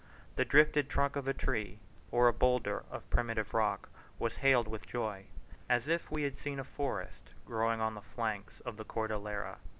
[0.35, 1.77] The drifted trunk of a tree,
[2.09, 5.25] or a boulder of primitive rock, was hailed with joy,
[5.69, 9.59] as if we had seen a forest growing on the flanks of the Cordillera.